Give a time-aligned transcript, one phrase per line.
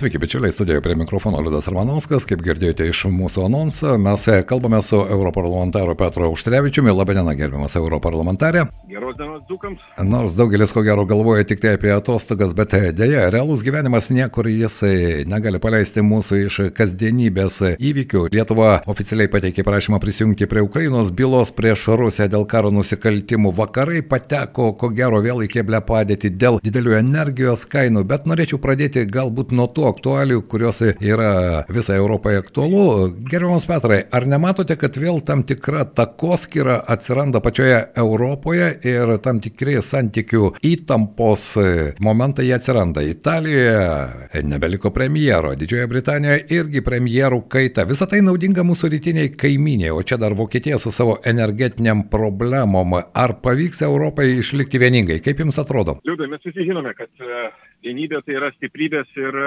[0.00, 2.24] Sveiki, bičiuliai, studijoje prie mikrofono Liudas Armanovskas.
[2.24, 6.88] Kaip girdėjote iš mūsų anonsą, mes kalbame su europarlamentaru Petru Auštrevičiumi.
[6.88, 8.62] Labadiena, gerbiamas europarlamentarė.
[8.88, 9.82] Geros dienos dukams.
[10.00, 15.26] Nors daugelis ko gero galvoja tik tai apie atostogas, bet dėja, realus gyvenimas niekur jisai
[15.28, 18.24] negali paleisti mūsų iš kasdienybės įvykių.
[18.32, 23.52] Lietuva oficialiai pateikė prašymą prisijungti prie Ukrainos bylos prieš Rusiją dėl karo nusikaltimų.
[23.60, 29.04] Vakarai pateko ko gero vėl į keblę padėtį dėl didelių energijos kainų, bet norėčiau pradėti
[29.04, 33.10] galbūt nuo to, aktualių, kurios yra visai Europai aktualu.
[33.30, 39.78] Gerbiamas Petrai, ar nematote, kad vėl tam tikra takoskyra atsiranda pačioje Europoje ir tam tikri
[39.84, 41.46] santykių įtampos
[42.02, 43.04] momentai atsiranda?
[43.04, 47.86] Italijoje nebeliko premjero, Didžiojoje Britanijoje irgi premjerų kaita.
[47.88, 52.98] Visą tai naudinga mūsų rytiniai kaimynė, o čia dar Vokietija su savo energetiniam problemom.
[53.00, 55.20] Ar pavyks Europai išlikti vieningai?
[55.24, 55.98] Kaip jums atrodo?
[56.06, 57.10] Liūdai, mes visi žinome, kad
[57.84, 59.38] vienybė tai yra stiprybės ir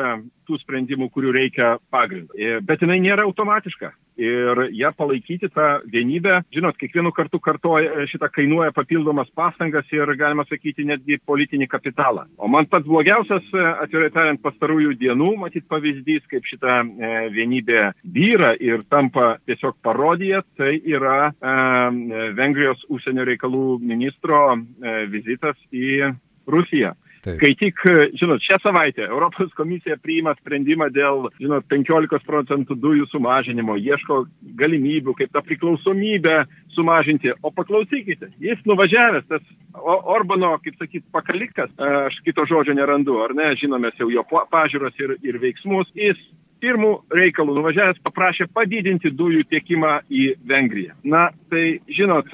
[0.48, 2.60] tų sprendimų, kurių reikia pagrindą.
[2.68, 3.94] Bet jinai nėra automatiška.
[4.18, 10.46] Ir ją palaikyti tą vienybę, žinot, kiekvienu kartu kartoja, šitą kainuoja papildomas pastangas ir, galima
[10.46, 12.28] sakyti, netgi politinį kapitalą.
[12.38, 13.48] O man pats blogiausias,
[13.82, 20.44] atvirai tariant, pastarųjų dienų, matyt, pavyzdys, kaip šita e, vienybė vyra ir tampa tiesiog parodija,
[20.62, 21.56] tai yra e,
[22.38, 26.14] Vengrijos užsienio reikalų ministro e, vizitas į
[26.46, 26.94] Rusiją.
[27.24, 27.38] Taip.
[27.40, 27.80] Kai tik,
[28.20, 34.26] žinot, šią savaitę Europos komisija priima sprendimą dėl, žinot, 15 procentų dujų sumažinimo, ieško
[34.60, 36.42] galimybių, kaip tą priklausomybę
[36.76, 37.32] sumažinti.
[37.40, 39.46] O paklausykite, jis nuvažiavęs, tas
[39.84, 45.16] Orbano, kaip sakyt, pakalikas, aš kito žodžio nerandu, ar ne, žinome jau jo pažiūros ir,
[45.24, 46.20] ir veiksmus, jis
[46.64, 50.96] pirmų reikalų nuvažiavęs paprašė padidinti dujų tiekimą į Vengriją.
[51.04, 52.32] Na, tai žinot,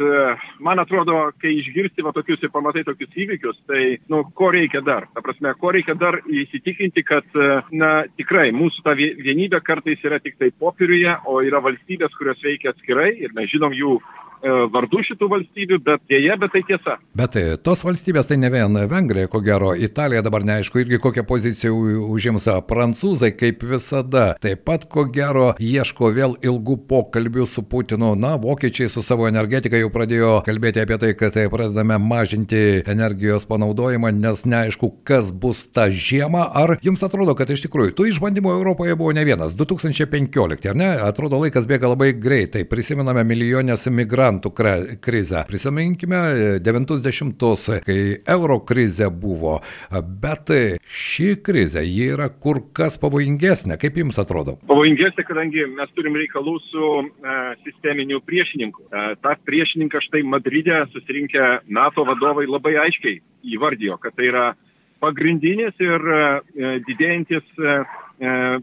[0.63, 5.09] man atrodo, kai išgirsti va tokius ir pamatai tokius įvykius, tai, nu, ko reikia dar?
[5.15, 7.27] Ta prasme, ko reikia dar įsitikinti, kad,
[7.73, 12.73] na, tikrai mūsų ta vienybė kartais yra tik tai popieriuje, o yra valstybės, kurios veikia
[12.73, 13.97] atskirai ir mes žinom jų
[14.39, 16.95] E, vardu šitų valstybių, bet dėje, bet tai tiesa.
[17.19, 21.25] Bet tai, tos valstybės tai ne vien Vengrija, ko gero, Italija dabar neaišku irgi kokią
[21.27, 21.73] poziciją
[22.07, 24.29] užims prancūzai, kaip visada.
[24.39, 28.13] Taip pat, ko gero, ieško vėl ilgų pokalbių su Putinu.
[28.19, 33.43] Na, vokiečiai su savo energetika jau pradėjo kalbėti apie tai, kad tai pradedame mažinti energijos
[33.49, 36.45] panaudojimą, nes neaišku, kas bus tą žiemą.
[36.55, 39.57] Ar jums atrodo, kad iš tikrųjų tų išbandymų Europoje buvo ne vienas?
[39.59, 40.89] 2015, ar ne?
[41.09, 42.63] Atrodo, laikas bėga labai greitai.
[42.69, 44.51] Prisimename milijonės migrantų migrantų
[45.01, 45.43] krizę.
[45.47, 49.59] Prisiminkime 90-us, kai euro krizė buvo,
[50.21, 50.51] bet
[50.85, 54.57] ši krizė ji yra kur kas pavojingesnė, kaip jums atrodo?
[54.67, 58.85] Pavojingesnė, kadangi mes turim reikalų su e, sisteminiu priešininku.
[58.89, 63.19] E, tą priešininką štai Madride susirinkę NATO vadovai labai aiškiai
[63.55, 64.47] įvardijo, kad tai yra
[64.99, 67.77] pagrindinis ir e, didėjantis e,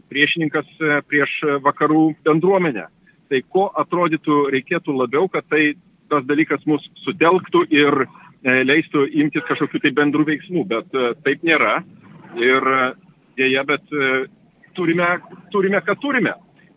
[0.09, 1.33] priešininkas e, prieš
[1.65, 2.87] vakarų bendruomenę
[3.31, 5.75] tai ko atrodytų reikėtų labiau, kad tai
[6.11, 8.07] tas dalykas mus sutelktų ir e,
[8.63, 11.81] leistų imtis kažkokių tai bendrų veiksmų, bet e, taip nėra.
[12.39, 12.81] Ir e,
[13.39, 13.83] dėja, bet
[14.77, 15.09] turime,
[15.53, 16.33] turime, ką turime.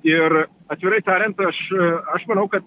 [0.06, 1.59] Ir atvirai tariant, aš,
[2.15, 2.65] aš manau, kad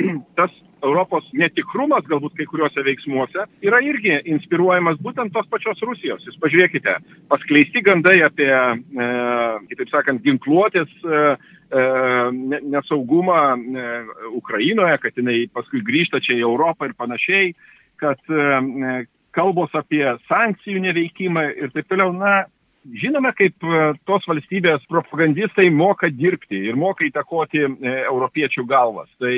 [0.38, 6.24] tas Europos netikrumas galbūt kai kuriuose veiksmuose yra irgi inspiruojamas būtent tos pačios Rusijos.
[6.24, 6.94] Jūs pažiūrėkite,
[7.28, 9.08] paskleisti gandai apie, e,
[9.72, 11.84] kitaip sakant, ginkluotės e, e,
[12.72, 13.90] nesaugumą e,
[14.40, 17.52] Ukrainoje, kad jinai paskui grįžta čia į Europą ir panašiai,
[18.00, 19.04] kad e,
[19.36, 22.16] kalbos apie sankcijų neveikimą ir taip toliau.
[22.16, 22.40] Na,
[22.80, 29.10] Žinome, kaip e, tos valstybės propagandistai moka dirbti ir moka įtakoti e, europiečių galvas.
[29.20, 29.34] Tai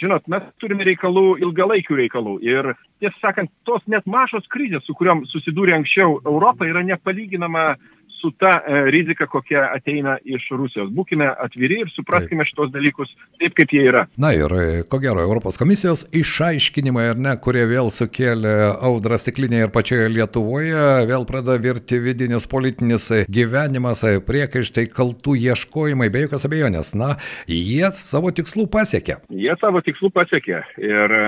[0.00, 2.38] žinot, mes turime reikalų, ilgalaikių reikalų.
[2.46, 2.72] Ir
[3.02, 7.72] tiesą sakant, tos net mažos krizės, su kuriuom susidūrė anksčiau Europą, yra nepalyginama
[8.20, 10.90] su ta e, rizika, kokia ateina iš Rusijos.
[10.94, 12.50] Būkime atviri ir supraskime taip.
[12.52, 14.04] šitos dalykus taip, kaip jie yra.
[14.20, 18.54] Na ir e, ko gero, Europos komisijos išaiškinimai, ar ne, kurie vėl sukėlė
[18.88, 26.26] audrą stiklinėje ir pačioje Lietuvoje, vėl pradeda virti vidinis politinis gyvenimas, priekaištai, kaltų ieškojimai, be
[26.26, 26.94] jokios abejonės.
[26.98, 27.14] Na,
[27.50, 29.20] jie savo tikslų pasiekė.
[29.30, 30.64] Jie savo tikslų pasiekė.
[30.82, 31.18] Ir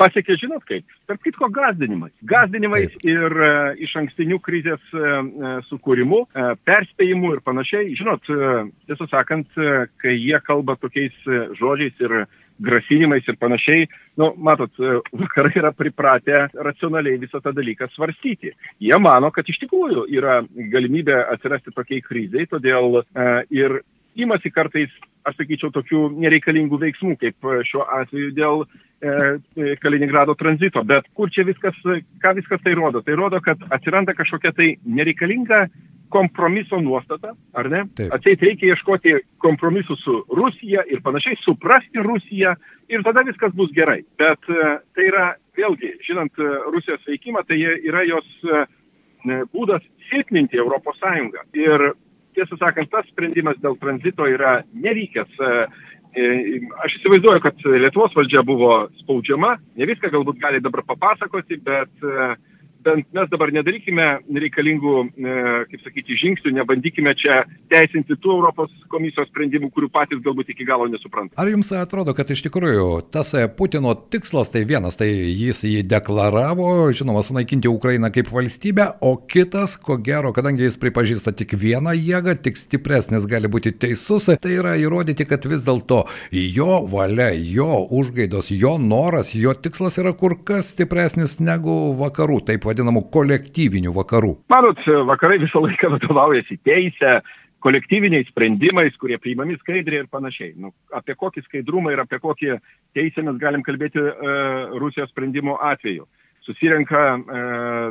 [0.00, 2.14] pasiekė, žinot kaip, tarp kitko, gazdinimais.
[2.28, 3.04] Gazdinimais Taip.
[3.08, 7.94] ir uh, iš ankstinių krizės uh, sukūrimu, uh, perspėjimu ir panašiai.
[7.98, 12.26] Žinot, uh, tiesą sakant, uh, kai jie kalba tokiais uh, žodžiais ir
[12.56, 13.84] grasinimais ir panašiai,
[14.16, 14.72] nu, matot,
[15.12, 18.54] vakarai yra pripratę racionaliai visą tą dalyką svarstyti.
[18.80, 20.38] Jie mano, kad iš tikrųjų yra
[20.72, 23.04] galimybė atsirasti tokiai kriziai, todėl uh,
[23.52, 23.82] ir
[24.16, 24.92] imasi kartais,
[25.26, 30.82] aš sakyčiau, tokių nereikalingų veiksmų, kaip šiuo atveju dėl e, Kaliningrado tranzito.
[30.86, 31.76] Bet kur čia viskas,
[32.22, 33.02] ką viskas tai rodo?
[33.04, 35.66] Tai rodo, kad atsiranda kažkokia tai nereikalinga
[36.08, 37.82] kompromiso nuostata, ar ne?
[37.98, 38.12] Taip.
[38.14, 42.54] Atseit reikia ieškoti kompromisų su Rusija ir panašiai, suprasti Rusiją
[42.92, 44.02] ir tada viskas bus gerai.
[44.20, 45.26] Bet e, tai yra,
[45.58, 48.64] vėlgi, žinant e, Rusijos veikimą, tai yra jos e,
[49.52, 51.46] būdas silpninti Europos Sąjungą.
[51.58, 51.90] Ir
[52.36, 55.40] tiesą sakant, tas sprendimas dėl tranzito yra nevykęs.
[56.16, 62.36] Aš įsivaizduoju, kad Lietuvos valdžia buvo spaudžiama, ne viską galbūt gali dabar papasakoti, bet uh,
[62.86, 64.06] bent mes dabar nedarykime
[64.42, 65.34] reikalingų, e,
[65.72, 67.42] kaip sakyti, žingsnių, nebandykime čia
[67.72, 71.34] teisinti tų Europos komisijos sprendimų, kurių patys galbūt iki galo nesupranta.
[71.40, 75.82] Ar jums atrodo, kad iš tikrųjų tas e, Putino tikslas tai vienas, tai jis jį
[75.88, 81.96] deklaravo, žinoma, sunaikinti Ukrainą kaip valstybę, o kitas, ko gero, kadangi jis pripažįsta tik vieną
[81.96, 87.82] jėgą, tik stipresnis gali būti teisus, tai yra įrodyti, kad vis dėlto jo valia, jo
[87.98, 93.94] užgaidos, jo noras, jo tikslas yra kur kas stipresnis negu vakarų, taip vadinasi vadinamų kolektyvinių
[93.96, 94.32] vakarų?
[94.52, 97.20] Manot, vakarai visą laiką vadovaujasi teisę,
[97.64, 100.52] kolektyviniais sprendimais, kurie priimami skaidriai ir panašiai.
[100.60, 102.58] Nu, apie kokį skaidrumą ir apie kokį
[102.94, 104.12] teisę mes galim kalbėti e,
[104.78, 106.06] Rusijos sprendimo atveju.
[106.46, 107.42] Susirenka e,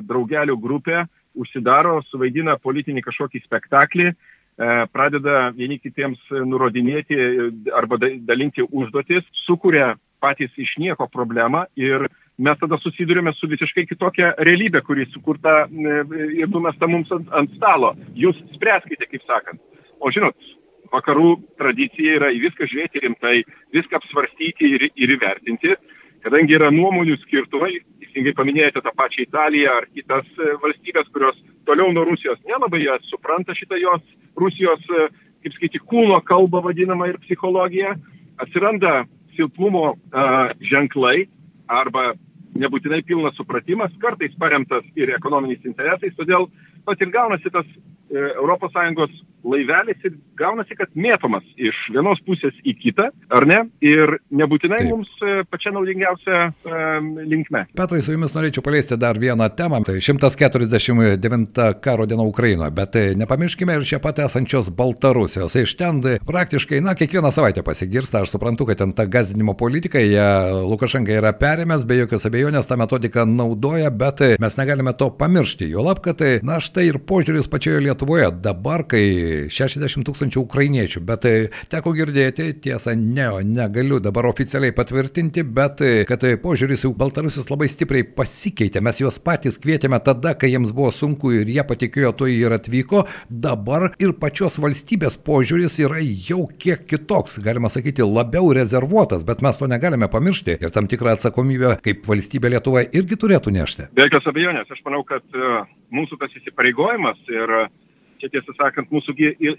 [0.07, 1.03] draugelių grupė,
[1.35, 4.15] užsidaro, suvaidina politinį kažkokį spektaklį, e,
[4.93, 7.19] pradeda vieni kitiems nurodinėti
[7.75, 14.33] arba dalinti užduotis, sukuria patys iš nieko problemą ir mes tada susidurime su visiškai kitokia
[14.47, 15.97] realybė, kuri sukurta e,
[16.41, 17.93] ir numesta mums ant, ant stalo.
[18.15, 19.61] Jūs spręskite, kaip sakant.
[20.03, 20.35] O žinot,
[20.91, 23.37] vakarų tradicija yra į viską žiūrėti rimtai,
[23.75, 25.75] viską apsvarstyti ir, ir įvertinti,
[26.25, 27.71] kadangi yra nuomonių skirtumai,
[28.01, 31.39] teisingai paminėjote tą pačią Italiją ar kitas e, valstybės, kurios
[31.69, 34.03] toliau nuo Rusijos nelabai supranta šitą jos
[34.35, 35.07] Rusijos, e,
[35.45, 37.95] kaip skaiti, kūno kalbą vadinamą ir psichologiją,
[38.41, 39.05] atsiranda
[39.35, 41.27] silpnumo uh, ženklai
[41.67, 42.13] arba
[42.55, 46.47] nebūtinai pilnas supratimas, kartais paremtas ir ekonominiais interesais, todėl
[46.87, 47.67] pat ir gaunasi tas
[48.09, 49.15] ES
[49.45, 53.61] laivelis ir gaunasi, kad mėtomas iš vienos pusės į kitą, ar ne?
[53.85, 54.91] Ir nebūtinai Taip.
[54.91, 57.65] mums e, pačia naudingiausia um, linkme.
[57.77, 59.81] Petrai, su jumis norėčiau paleisti dar vieną temą.
[59.85, 65.55] Tai 149 karo diena Ukrainoje, bet e, nepamirškime ir čia pat esančios Baltarusijos.
[65.61, 70.25] Iš ten praktiškai, na, kiekvieną savaitę pasigirsta, aš suprantu, kad ten ta gazdinimo politika, jie
[70.65, 75.69] Lukašenka yra perėmęs, be jokios abejonės tą metodiką naudoja, bet mes negalime to pamiršti.
[75.71, 79.05] Jo lab, kad, na, štai ir požiūris pačioje Lietuvoje dabar, kai
[79.51, 81.33] 60 tūkstančių ukrainiečių, bet tai
[81.71, 88.05] teko girdėti, tiesa, ne, negaliu dabar oficialiai patvirtinti, bet kad požiūris į Baltarusius labai stipriai
[88.17, 88.83] pasikeitė.
[88.85, 93.05] Mes juos patys kvietėme tada, kai jiems buvo sunku ir jie patikėjo to ir atvyko.
[93.29, 99.59] Dabar ir pačios valstybės požiūris yra jau kiek kitoks, galima sakyti, labiau rezervuotas, bet mes
[99.59, 103.89] to negalime pamiršti ir tam tikrą atsakomybę kaip valstybė Lietuva irgi turėtų nešti.
[103.95, 105.55] Be jokios abejonės, aš manau, kad e,
[105.95, 107.55] mūsų tas įsipareigojimas ir
[108.21, 109.15] čia tiesą sakant mūsų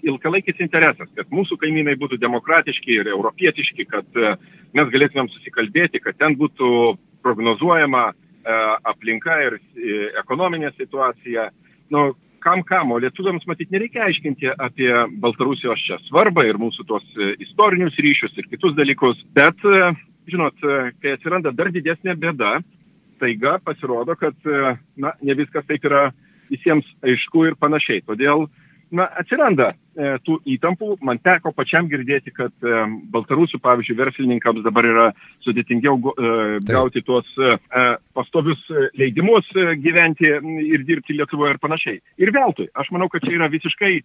[0.07, 4.35] ilgalaikis interesas, kad mūsų kaimynai būtų demokratiški ir europietiški, kad e,
[4.77, 6.69] mes galėtumėm susikalbėti, kad ten būtų
[7.25, 8.15] prognozuojama e,
[8.91, 11.49] aplinka ir e, ekonominė situacija.
[11.93, 12.09] Nu,
[12.43, 17.07] kam kam, o lietuviams matyti nereikia aiškinti apie Baltarusijos čia svarbą ir mūsų tos
[17.43, 19.65] istorinius ryšius ir kitus dalykus, bet,
[20.29, 20.55] žinot,
[21.01, 22.59] kai atsiranda dar didesnė bėda,
[23.19, 24.37] taiga pasirodo, kad,
[25.01, 26.11] na, ne viskas taip yra
[26.51, 28.03] visiems aišku ir panašiai.
[28.07, 28.47] Todėl,
[28.93, 30.97] na, atsiranda e, tų įtampų.
[31.05, 35.07] Man teko pačiam girdėti, kad e, Baltarusių, pavyzdžiui, verslininkams dabar yra
[35.45, 36.33] sudėtingiau e,
[36.67, 37.85] gauti tuos e, e
[38.17, 40.29] pastovius e, leidimus e, gyventi
[40.67, 42.01] ir dirbti Lietuvoje ir panašiai.
[42.23, 44.03] Ir veltui, aš manau, kad čia yra visiškai e,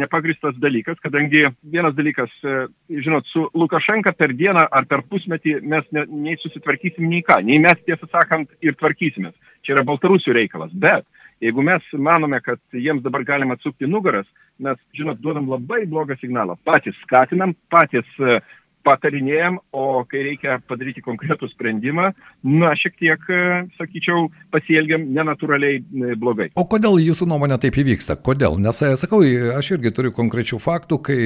[0.00, 2.64] nepagristas dalykas, kadangi vienas dalykas, e,
[3.04, 7.60] žinot, su Lukašenka per dieną ar per pusmetį mes ne, nei susitvarkysim nei ką, nei
[7.62, 9.36] mes tiesą sakant ir tvarkysimės.
[9.66, 10.72] Čia yra Baltarusių reikalas.
[10.72, 11.04] Bet
[11.40, 14.26] Jeigu mes manome, kad jiems dabar galima atsukti nugaras,
[14.58, 16.56] mes, žinot, duodam labai blogą signalą.
[16.66, 18.40] Patys skatinam, patys uh,
[18.86, 22.10] patarinėjam, o kai reikia padaryti konkretų sprendimą,
[22.46, 23.40] na, šiek tiek, e,
[23.78, 26.48] sakyčiau, pasielgiam nenatūraliai e, blogai.
[26.58, 28.18] O kodėl jūsų nuomonė taip įvyksta?
[28.24, 28.58] Kodėl?
[28.62, 29.20] Nes, e, sakau,
[29.58, 31.18] aš irgi turiu konkrečių faktų, kai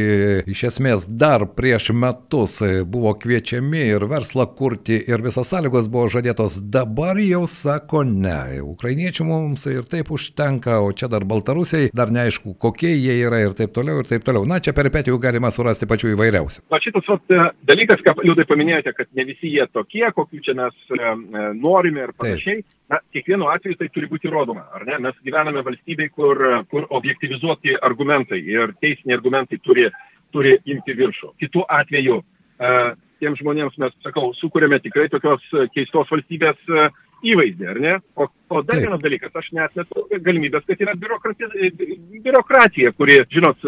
[0.52, 6.61] iš esmės dar prieš metus buvo kviečiami ir verslą kurti ir visas sąlygos buvo žadėtos,
[6.73, 8.62] dabar jau sako ne.
[8.62, 13.56] Ukrainiečių mums ir taip užtenka, o čia dar Baltarusiai, dar neaišku, kokie jie yra ir
[13.59, 14.47] taip toliau ir taip toliau.
[14.49, 16.64] Na, čia peripetijų galima surasti pačių įvairiausių.
[16.73, 17.35] O šitas vat,
[17.69, 22.07] dalykas, ką liūdai paminėjote, kad ne visi jie tokie, kokių čia mes e, e, norime
[22.07, 22.63] ir panašiai.
[22.93, 24.99] Na, kiekvienu atveju tai turi būti įrodoma, ar ne?
[25.07, 29.89] Mes gyvename valstybėje, kur, kur objektivizuoti argumentai ir teisiniai argumentai turi
[30.33, 31.35] turi imti viršų.
[31.41, 32.19] Kitu atveju,
[33.23, 35.45] tiems žmonėms mes, sakau, sukūrėme tikrai tokios
[35.75, 36.59] keistos valstybės
[37.23, 37.97] įvaizdį, ar ne?
[38.19, 43.63] O, o dar vienas dalykas, aš net netu galimybės, kad yra biurokratija, kuri, žinot,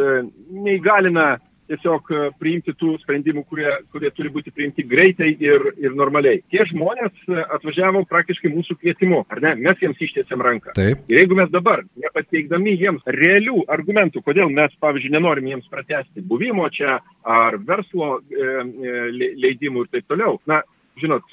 [0.64, 1.34] neįgalina
[1.70, 6.42] tiesiog e, priimti tų sprendimų, kurie, kurie turi būti priimti greitai ir, ir normaliai.
[6.52, 9.54] Tie žmonės e, atvažiavo praktiškai mūsų kvietimu, ar ne?
[9.64, 10.74] Mes jiems ištiesėm ranką.
[10.78, 11.04] Taip.
[11.10, 16.68] Ir jeigu mes dabar, nepateikdami jiems realių argumentų, kodėl mes, pavyzdžiui, nenorim jiems pratesti buvimo
[16.74, 20.62] čia ar verslo e, e, leidimų ir taip toliau, na,
[21.00, 21.24] žinot,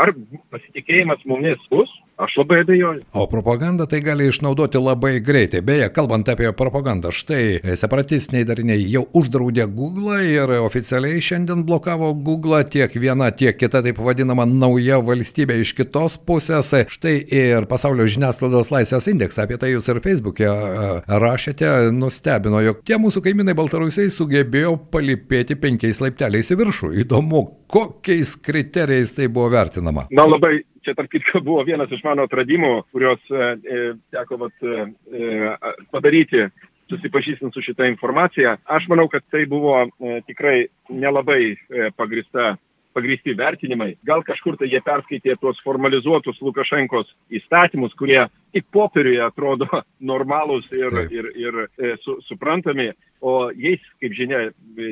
[0.00, 0.12] ar
[0.54, 3.00] pasitikėjimas mumis bus, Aš labai abejoju.
[3.12, 5.60] O propaganda tai gali išnaudoti labai greitai.
[5.66, 12.60] Beje, kalbant apie propagandą, štai separatistiniai dariniai jau uždraudė Google ir oficialiai šiandien blokavo Google
[12.70, 16.70] tiek viena, tiek kita taip vadinama nauja valstybė iš kitos pusės.
[16.94, 20.52] Štai ir pasaulio žiniasklaidos laisvės indeksą, apie tai jūs ir Facebook'e
[21.10, 26.94] rašėte, nustebino, jog tie mūsų kaimynai Baltarusiai sugebėjo palipėti penkiais laipteliais į viršų.
[27.02, 29.83] Įdomu, kokiais kriterijais tai buvo vertinama.
[30.14, 33.80] Na labai čia tarp kitko buvo vienas iš mano atradimų, kuriuos e, e
[34.14, 36.46] teko vat, e, e, padaryti
[36.92, 38.56] susipažįstant su šitą informaciją.
[38.76, 42.54] Aš manau, kad tai buvo e, tikrai nelabai e, pagrista
[42.94, 43.96] pagristi vertinimai.
[44.06, 47.08] Gal kažkur tai jie perskaitė tuos formalizuotus Lukašenkos
[47.40, 48.20] įstatymus, kurie
[48.54, 49.68] tik popieriuje atrodo
[50.12, 51.12] normalūs ir, Taip.
[51.12, 52.90] ir, ir, ir su, suprantami,
[53.24, 54.40] o jais, kaip žinia,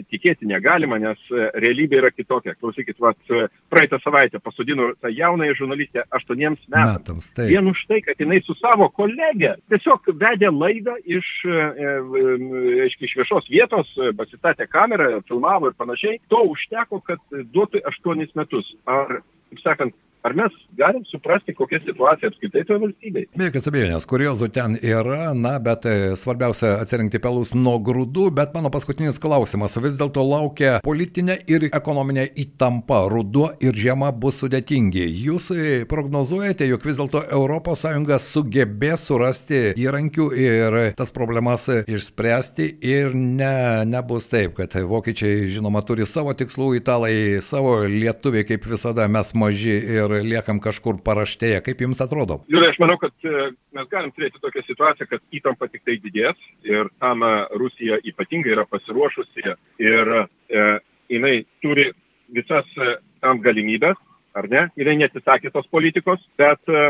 [0.08, 2.54] tikėti negalima, nes e, realybė yra kitokia.
[2.56, 7.28] Klausykit, vat, e, praeitą savaitę pasodino tą jaunąją žurnalistę aštuoniems metams.
[7.28, 12.88] metams Vien už tai, kad jinai su savo kolegė tiesiog vedė laidą iš, e, e,
[12.88, 16.22] iš viešos vietos, pasistatė kamerą, filmavo ir panašiai.
[16.32, 17.20] To užteko, kad
[17.52, 18.72] duotų aštuonis metus.
[18.88, 19.20] Ar,
[19.52, 23.26] kaip sakant, Ar mes galim suprasti, kokia situacija apskritai toje valstybėje?
[23.34, 28.54] Be jokios abejonės, kuriozų ten yra, na, bet e, svarbiausia atsirinkti pelus nuo grūdų, bet
[28.54, 35.08] mano paskutinis klausimas vis dėlto laukia politinė ir ekonominė įtampa, ruduo ir žiema bus sudėtingi.
[35.24, 43.18] Jūs e, prognozuojate, jog vis dėlto ES sugebės surasti įrankių ir tas problemas išspręsti ir
[43.18, 49.34] ne, nebus taip, kad vokiečiai, žinoma, turi savo tikslų, italai savo, lietuviai kaip visada mes
[49.34, 51.62] maži ir ir liekam kažkur paraštėje.
[51.66, 52.40] Kaip Jums atrodo?
[52.52, 56.38] Jūrai, aš manau, kad e, mes galim turėti tokią situaciją, kad įtampa tik tai didės
[56.68, 59.46] ir tam e, Rusija ypatingai yra pasiruošusi
[59.82, 60.66] ir e,
[61.12, 61.90] jinai turi
[62.32, 63.98] visas e, tam galimybės,
[64.38, 66.84] ar ne, jinai netisakė tos politikos, bet e,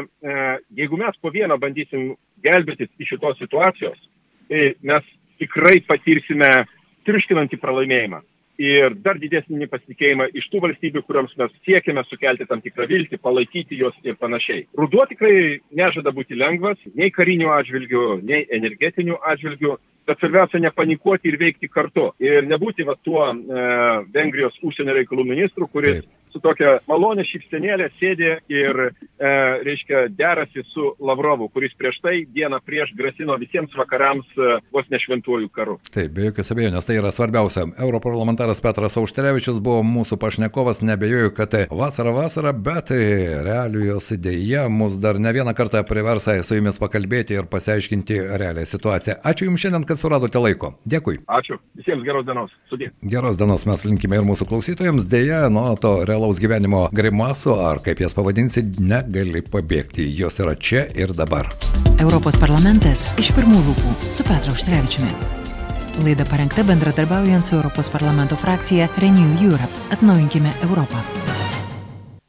[0.79, 2.12] jeigu mes po vieną bandysim
[2.45, 3.99] gelbėtis iš šitos situacijos,
[4.50, 5.07] tai mes
[5.43, 6.52] tikrai patirsime
[7.07, 8.23] triuškinantį pralaimėjimą
[8.61, 13.79] ir dar didesnį nepasitikėjimą iš tų valstybių, kuriams mes siekiame sukelti tam tikrą viltį, palaikyti
[13.81, 14.67] juos ir panašiai.
[14.79, 19.77] Ruduo tikrai nežada būti lengvas, nei karinių atžvilgių, nei energetinių atžvilgių,
[20.09, 22.11] bet svarbiausia nepanikuoti ir veikti kartu.
[22.23, 23.69] Ir nebūti va tuo e,
[24.15, 29.33] Vengrijos užsienio reikalų ministru, kuris Taip su tokia malonė šypsenėlė sėdė ir, e,
[29.67, 35.51] reiškia, derasi su Lavrovu, kuris prieš tai dieną prieš grasino visiems vakarams e, vos nešventuoju
[35.55, 35.79] karu.
[35.93, 37.67] Taip, be jokios abejonės, tai yra svarbiausia.
[37.83, 45.21] Europarlamentaras Petras Auštrevičius buvo mūsų pašnekovas, nebejoju, kad vasara vasara, bet realijos idėja mus dar
[45.23, 49.19] ne vieną kartą priversa su jumis pakalbėti ir pasiaiškinti realią situaciją.
[49.27, 50.75] Ačiū Jums šiandien, kad suradote laiko.
[50.89, 51.19] Dėkui.
[51.29, 51.59] Ačiū.
[51.79, 52.53] Visiems geros dienos.
[52.71, 52.91] Sudė.
[53.03, 55.09] Geros dienos mes linkime ir mūsų klausytojams.
[55.11, 60.07] Deja, nuo to realaus realaus gyvenimo grimasų, ar kaip jas pavadinsi, negali pabėgti.
[60.14, 61.50] Jos yra čia ir dabar.
[61.99, 65.11] Europos parlamentas iš pirmų lūpų su Petru Užtrevičiumi.
[66.07, 69.75] Laida parengta bendradarbiaujant su Europos parlamento frakcija Renew Europe.
[69.91, 71.02] Atnaujinkime Europą.